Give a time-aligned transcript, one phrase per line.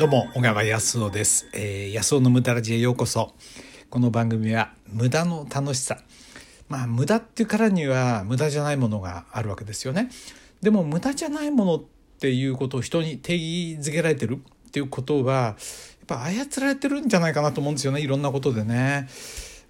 [0.00, 3.34] どうも小川康夫です、えー、康夫の無駄ラジへようこそ。
[3.90, 5.98] この番組は無駄の楽しさ。
[6.70, 10.08] まあ無駄っていうからには無駄じゃないものがあるわけですよね。
[10.62, 11.82] でも無駄じゃないものっ
[12.18, 14.36] ていうことを人に定義づけられてる。
[14.68, 15.56] っていうことはやっ
[16.06, 18.00] ぱ操られてるんじゃないかなと思うんですよね。
[18.00, 19.06] いろんなことでね。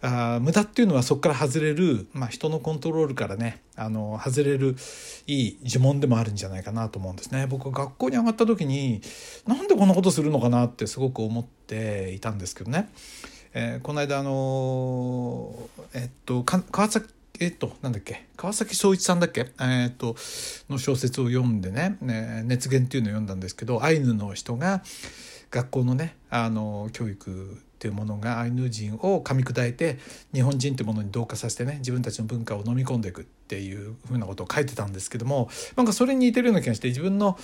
[0.02, 4.76] あ無駄っていうのはそこから外れる、まあ、人のコントロールからねあの外れる
[5.26, 7.46] いい呪文でもあるんじゃないかなと思うんですね。
[7.46, 9.02] 僕は学校に上がった時に
[9.46, 12.90] なんでこんなことするのかなってすごく思っていたんですけどね、
[13.52, 15.54] えー、この間あの
[15.92, 17.08] えっと川崎
[17.42, 18.26] えっと、なんだっけ？
[18.36, 20.14] 川崎総一さんだっけ、えっと
[20.68, 24.82] の小説を読んでねね熱源っていうのを読んだんですけどアイヌの人が
[25.50, 29.98] 学校のねあの教育っていうものがアイヌ人を噛み砕いて
[30.34, 37.38] 日本人ってものに同化させてね自分たちの文化を飲み込んでいくっていうふうなことを書いてたんですけどもなんかそれに似てるような気がして自分の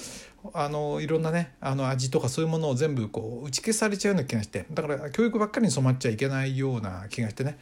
[0.53, 7.57] あのいろんなねあの味とかそういうものを全部こう打ち消されちゃうような気がしてだから教育ばっかりに染まっちゃいけないような気がしてね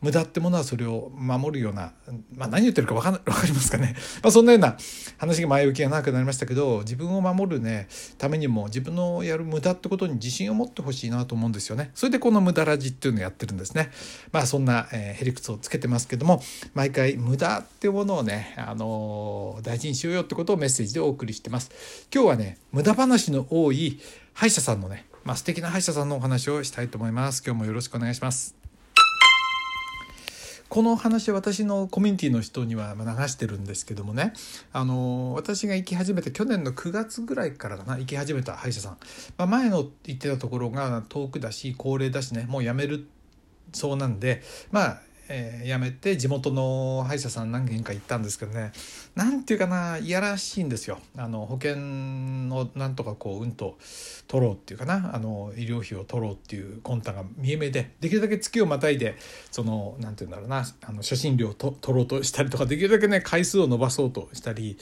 [0.00, 1.92] 無駄ってものはそれを守るような、
[2.34, 4.76] まあ、何言ってるか分か分 かりますかね、まあ、そんなような
[5.18, 11.90] 話が前置きが長くなりましたけど自分を守るねためにも自分のやる無駄ってことに自信を持ってほしいなと思うんですよね。
[11.94, 13.90] それでこの無駄ラジっていうのをやってるんですね。
[14.32, 16.42] まあそんな、えー、ヘリクツをつけてますけども
[16.74, 21.70] 毎回無駄っていうものをね、あのー、大事にしようよってことをメッセージでお送りしてます。
[22.12, 24.00] 今日はね無駄話の多い
[24.32, 27.42] 歯医者さんのねまあ素敵な歯医者さんのお話をしたいと思います。
[27.44, 28.59] 今日もよろしくお願いします。
[30.70, 34.32] この話私のコミュニティの人には流してるんですけどもね。
[34.72, 37.98] あの私が行き始めて去年の9月ぐらいからかな。
[37.98, 38.98] 行き始めた歯医者さん、
[39.36, 42.46] まあ、前の行ってたところが遠くだし高齢だしね。
[42.48, 43.08] もうやめる
[43.72, 44.42] そうなんで。
[44.70, 45.00] まあ
[45.32, 48.72] えー、辞めて地元の歯医者さん何軒か行ったんですけどね。
[49.14, 50.98] 何て言うかないやらしいんですよ。
[51.16, 53.78] あの保険のなんとかこううんと
[54.26, 55.14] 取ろうっていうかな。
[55.14, 59.16] あの医療費を取ろうっていう魂胆が見え目でできるだけ月をまたいで
[59.52, 64.76] その何て言うんだろうなあの初診料を取ろうとしたりとかできるだけね回数を伸ばそうとしたり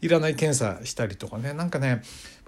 [0.00, 1.52] いらない検査したりとかね。
[1.52, 2.02] なんかね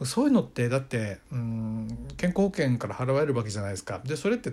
[0.05, 4.00] そういうのってだってうん健康保険から払われるわけじゃないですか。
[4.05, 4.53] でそれって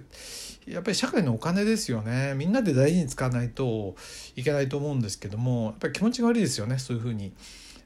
[0.65, 2.33] やっぱり社会のお金ですよね。
[2.35, 3.95] みんなで大事に使わないと
[4.35, 6.79] いけないと思うんですけどもやっぱり気持ちが悪いですよね。
[6.79, 7.33] そういうふうに、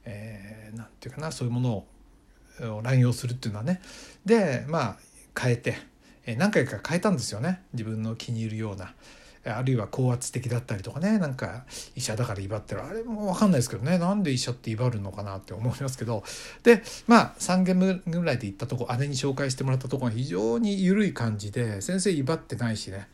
[0.06, 3.82] えー、ていうかなそういうものを乱用するっていうのはね。
[4.26, 4.98] でまあ
[5.40, 5.76] 変えて
[6.38, 7.62] 何回か変えたんですよね。
[7.74, 8.94] 自分の気に入るような。
[9.46, 11.20] あるいは高圧的だったりとかね。
[11.20, 11.66] なんか
[11.96, 12.84] 医者だから威張ってる。
[12.84, 13.98] あれも分かんないですけどね。
[13.98, 16.24] なんで医者って威張るのかなって思いますけど。
[16.64, 23.10] でまあ3軒ぐらいで行ったとこ姉に紹介してもらったとこが非常に緩い感じで先生威張ってないしね。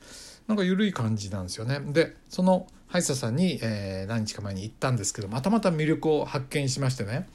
[0.50, 1.80] なんか緩い感じなんですよね。
[1.80, 7.30] でその歯医者さんに、えー、何日か前に行ったんですけどまたまた魅力を発見しましてね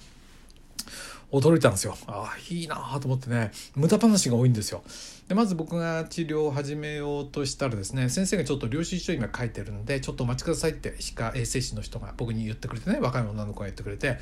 [1.30, 1.96] 驚いたんですよ。
[2.06, 4.84] ああ、いいなと思ってね、無駄話が多いんですよ。
[5.28, 14.18] で、まず僕が治療を始めようとしたらですね、先生がちょっと領収書今書いてるんで、ちょっとお待ちくださいって歯科衛生士の人が僕に言ってくれてね、若い女の子が言ってくれて、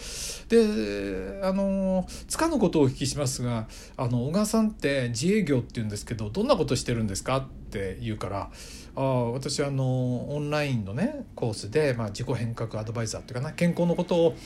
[0.49, 7.39] で、あの、つかぬことをお聞きしますが、あの、小川さんって自営業って言うんですけど、どんなことしてるんですか？
[7.39, 8.51] って言うから、
[8.95, 14.37] あ私はあのオンラインのねコースで、まあ、自己変革アドバイザーっていうかな健康のことを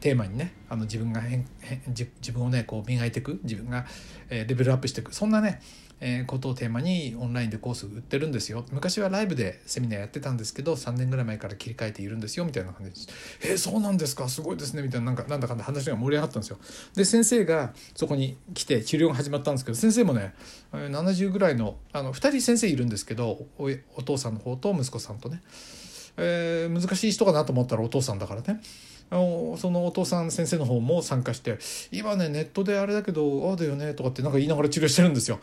[0.00, 1.46] テーマにねあの自分が変
[1.88, 3.86] 自分をねこう磨いていく自分が、
[4.30, 5.14] え、レベルアップしていく。
[5.14, 5.60] そんなね、
[6.00, 8.64] え、ことをテーマにオンラインでコース売ってるんですよ。
[8.70, 14.28] 昔はライブでセミナーやってたんですけど3年ぐらい前から切り替えているんですよみたいな感じで「えー、そうなんですか？
[14.28, 16.58] すごいですね」みたいななんかなんだかんだ話が盛り上がったんですよ。
[16.94, 20.34] で先生がそこに来て治療が始まったんですけど先生もね
[20.72, 25.42] 70ぐらいのあの2人先生いるんですけどおお父さんの方と息子さんとね、
[26.16, 28.60] えー、難しい人かなと思ったらお父さんだからね。
[29.10, 31.58] あのそのお父さん先生の方も参加して
[31.90, 35.40] 今ねネットであれだけどああだよねとかってなんか言いながら治療してるんですよ。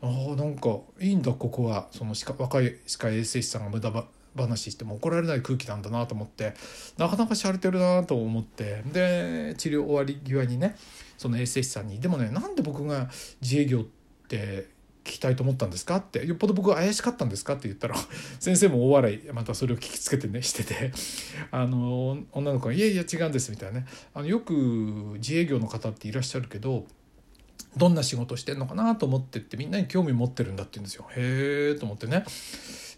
[0.00, 1.88] あなんかいいんだここは。
[1.90, 3.92] その若い歯科衛生士さんが無駄
[4.36, 6.54] 話しても怒られない空気なんだなと思って
[6.96, 8.82] なかなかしゃれてるなと思って。
[8.92, 10.76] で治療終わり際にね
[11.16, 13.08] その衛生士さんに「でもねなんで僕が
[13.40, 13.82] 自営業っ
[14.28, 14.68] て
[15.12, 15.96] きたいと思ったんですか？
[15.96, 16.26] って。
[16.26, 17.54] よっぽど僕は怪しかったんですか？
[17.54, 17.96] って言ったら
[18.40, 20.92] 先生も大笑いまたそれを聞きつけてねしてて。
[21.50, 23.86] あの女の子が「いやいや違うんです」みたいなね。
[24.14, 24.52] あのよく
[25.16, 26.86] 自営業の方っていらっしゃるけど
[27.76, 31.06] どんな仕事してんのかなと思ってってみんなに興味持ってるんだって言うんですよ。
[31.16, 32.24] へえと思ってね。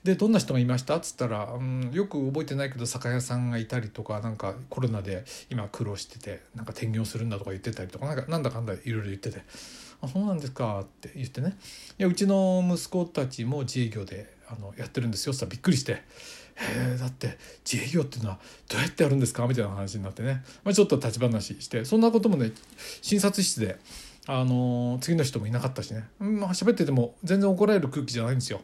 [0.02, 0.96] でどんな人がいました？
[0.96, 9.42] っつったら、うん、よく覚えてないけど酒屋さんがいたりとかなんかコロナで今苦労しててなんか転業するんだとか言ってたりとかなんかなんだかんだいろいろ言ってて
[10.00, 11.56] 「あそうなんですか」って言ってね。
[11.98, 15.34] いやうちの息子たちも自営業であのやってるんですよ。
[15.34, 15.92] ってびっくりして
[16.56, 17.36] 「へえだって
[17.70, 18.38] 自営業っていうのは
[18.70, 22.52] どうやってやるんですか?」みたいな話になってね、まあ、ちょっと立ち話してそんなこともね
[23.02, 23.78] 診察室で
[24.32, 28.60] あの次の人もいなかったしね、まあ喋ってても全然怒られる空気じゃないんですよ。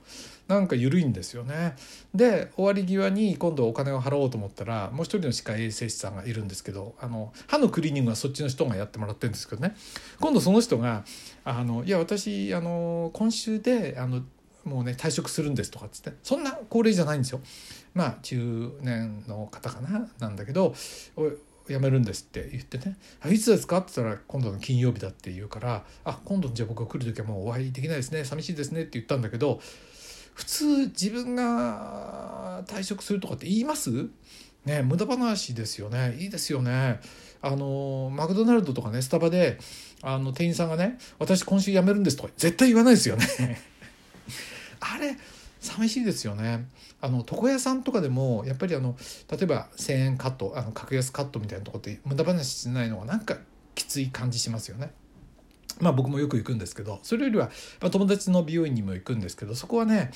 [0.47, 1.75] なんか緩いんですよね。
[2.15, 9.75] で終わり際に今度お金を払おうと思ったらもう一人の歯科衛生士さんがいるんですけどあの歯のクリーニングはそっちの人がやってもらってるんですけどね。
[10.21, 11.05] 今度その人が
[11.45, 14.23] 「あのいや私あの今週であの
[14.65, 16.13] もうね退職するんです」とかっつって。
[16.23, 17.41] そんな高齢じゃないんですよ。
[17.93, 20.77] まあ中年の方かななんだけど
[21.69, 22.97] 辞めるんですって言ってね
[23.31, 28.25] 「いつですか?」って言ったら「今度の金曜日だ」って言うから「あ今度じゃあ僕が来る時はもうお会いできないですね。
[28.25, 29.61] 寂しいですね」って言ったんだけど
[30.35, 33.91] 普通自分が退職するとかって言います？
[34.65, 36.17] ね無駄話ですよね。
[36.19, 37.01] いいですよね。
[37.43, 39.59] あのマクドナルドとかねスタバで
[40.03, 43.27] あの店員さんがね「私今週辞めるんです」とか絶対言わないですよね。
[44.81, 45.17] あれ
[45.67, 46.69] 寂しいですよね。
[47.01, 48.97] あの床屋さんとかでもやっぱりあの
[49.31, 53.39] 例えば1,000円カットあの格安カットみたいなとこって無駄話しないのがなんか
[53.75, 54.93] きつい感じしますよね。
[55.81, 57.51] まあ僕もよく行くんですけどそれよりは、
[57.83, 60.11] ま、友達の美容院にも行くんですけどそこはね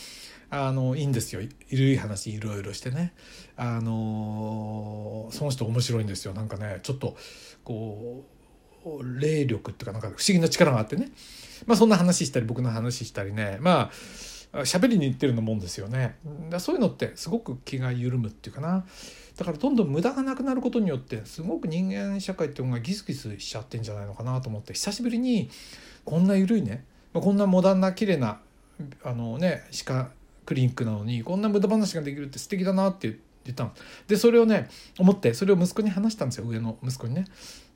[0.49, 1.43] あのいいんですよ。
[1.43, 3.13] いるい話いろいろしてね。
[3.57, 6.33] あのその人面白いんですよ。
[6.33, 7.17] なんかねちょっと
[7.65, 8.25] こ
[8.85, 11.11] う霊力っていうかなんか不思議な力があってね。
[11.67, 13.59] まあそんな話したり僕の話したりね。
[13.61, 13.91] まあ
[14.53, 16.17] 喋りに行ってるようなもんですよね。
[16.49, 18.85] だそういうのってすごく気が緩むっていうかな。
[19.37, 25.49] だからどんどん無駄がなくなることによってすごく人間社会っていうのがギスギスしちゃってんじゃないのかなと思って久しぶりに
[26.05, 28.41] こんな緩いねこんなモダンな綺麗な
[29.03, 30.11] あのね歯科
[30.45, 33.73] クリニックなのにこんな無駄話ができるって素敵だなって言ったの。
[34.09, 34.69] でそれをね
[34.99, 36.45] 思ってそれを息子に話したんですよ。
[36.47, 37.25] 上の息子にね。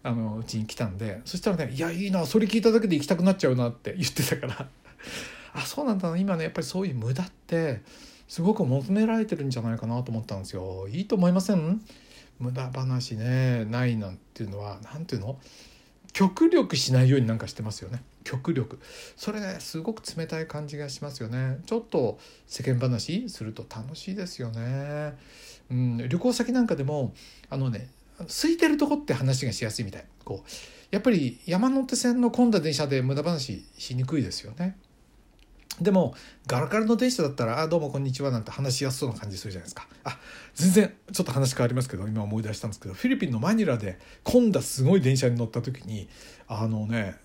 [0.03, 1.23] あのうちに来たんで。
[1.25, 4.69] そしたらね「いやいいなそれ聞いただけで行きたくなっちゃうな」って言ってたから。
[5.55, 6.11] あそうなんだ。
[6.11, 7.81] な今ねやっぱりそういう無駄って
[8.29, 10.89] すごく求められてるんじゃないかなと思ったんですよ。
[10.89, 11.81] いいと思いません？
[12.39, 15.39] 無駄話ねないなんていうのは何ていうの？
[16.13, 18.03] 極力しないようになんかしてますよね。
[18.25, 18.79] 極力。
[19.17, 21.59] それねすごく冷たい感じがしますよね。
[21.67, 25.15] ちょっと世間話すると楽しいですよね、
[25.71, 27.13] うん、旅行先なんかでも
[27.51, 30.05] あのね空いてるとこって話がしやすいみたい。
[30.25, 30.49] こう
[30.91, 34.77] やっぱり山手線の混んだ電車で無駄話しにくいですよね。
[35.81, 36.15] でも
[36.47, 40.19] ガラガラの電車だったら「あどうもこんにちは」なんて話しやすそうな感じするじゃないですかあ
[40.55, 46.09] 全然ちょっと話変わりますけど今思い出したんですけどフィリピンのマニラで混んだすごい電車に乗った時に
[46.47, 47.17] あのね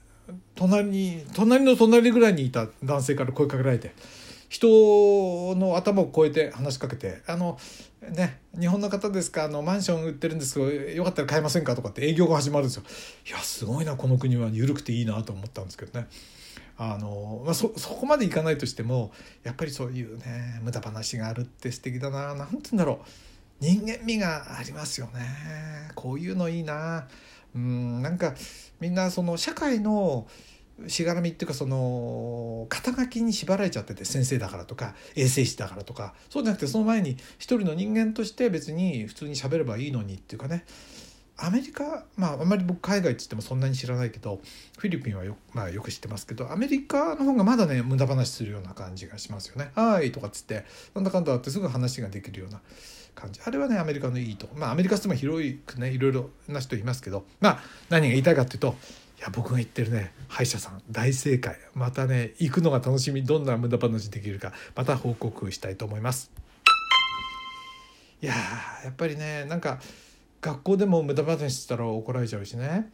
[0.55, 3.93] 隣に隣の隣ぐらいにいた男性から声かけられて
[4.49, 4.67] 人
[5.55, 7.59] の頭を越えて話しかけて「あの
[8.01, 12.83] ね日本の方ですかあのマンション売ってるんですけどよかったら買えませんか?」とかって営業が始まるんですよ。
[13.27, 16.07] いやすごいなこの国は緩くていいなと思ったんですけどね。
[16.81, 19.11] あの、まあ、そそこまでいかないとしても
[19.43, 22.33] やっぱりそういうね無駄話があるって素敵だな。
[22.33, 23.05] 何て言うんだろう。
[23.59, 25.91] 人間味がありますよね。
[25.93, 27.07] こういうのいいな。
[27.53, 28.33] うんなんか
[28.79, 30.27] みんなその社会の
[30.87, 40.63] しがらみっていうかその肩書きに縛られちゃってて先生だからとか衛生士だからとかそうじゃなくてその前に一人の人間として別に普通に喋ればいいのにっていうかね。
[41.41, 44.41] アメリカまああんまり僕海外っつってもそんなに知らないけど
[44.77, 49.71] フィリピンはよ,、まあ、よく知ってますけどアメリカの方がまだね無駄話するような感じがしますよね。
[49.75, 52.61] はいとかっつってなんだかんだってすぐ話ができるような
[53.15, 58.75] 感じあれはねアメリカのいいとまあアメリカっても広くねいろいろな人いますけどまあ何が言いたいかっていうと
[59.17, 66.31] いや僕が言ってるね歯医者さん大正解またね行くのが楽しみどんな無駄話できるかまた報告したいと思います。
[68.21, 68.33] いや
[68.83, 69.79] やっぱりねなんか
[70.41, 72.91] 学校でも無駄話したら怒られちゃうしね。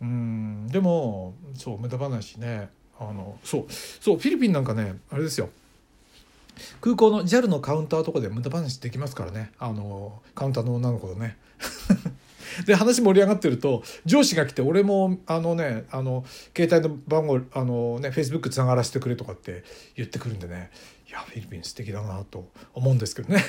[0.00, 2.68] うんでもそう無駄話ね。
[2.98, 5.48] あのそうそうフィリピンなんかねあれですよ。
[6.80, 9.52] 空港の JAL のカウンターとかで無駄話できますからね。
[9.58, 11.36] あのカウンターの女の子とね。
[12.66, 16.24] で話盛り上がってると上司が来て俺もあのねあの
[16.56, 19.64] 携帯の番号あのねフェイスブックつながらせてくれとかって
[19.96, 20.70] 言ってくるんでね。
[21.08, 23.42] いやフィリピン素敵だなと思うんですけどね。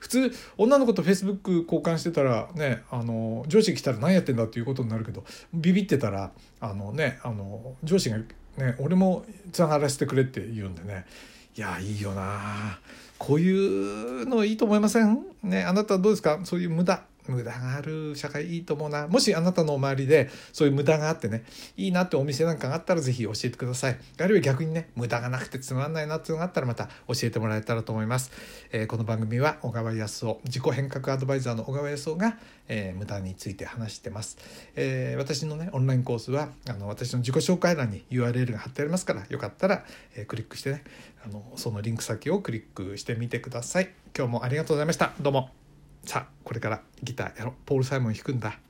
[0.00, 8.24] 普通女の子とフェイスブック交換してたらねあの上司来たら何やってんだっていうことになるけどビビってたらあのねあの上司がね
[8.78, 11.06] 俺もつながらせてくれって言うんでね。
[11.56, 12.78] いやいいよな。
[13.16, 15.24] こういうのいいと思いません？
[15.42, 16.40] ねあなたどうですか？
[16.44, 17.02] そういう無駄。
[17.28, 19.08] 無駄がある社会いいと思うな。
[19.08, 21.44] もしあなたの周りでそういう無駄があってね
[21.76, 23.98] いいなってお店なんかがあったら是非教えてください。
[24.18, 28.30] あるいは逆にね無駄がなくてつまんないなっていうのがあったらまた教えてもらえたらと思います、
[28.72, 34.38] えー、この番組は小川康夫自己変革アドバイザーの小川康夫が、えー、無駄について話してます、
[34.74, 40.84] えー、私のねオンラインコースはあの私の自己紹介欄に URL が貼ってありますからよかったら、えクリックしてね
[41.24, 43.90] あのそのリンク先をクリックしてみてください。
[44.16, 45.12] 今日もありがとうございました。
[45.20, 45.65] どうも。
[46.06, 47.54] さあこれからギターやろう。
[47.66, 48.60] ポール・サイモン弾くんだ。